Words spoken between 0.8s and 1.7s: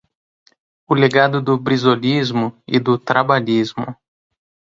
O legado do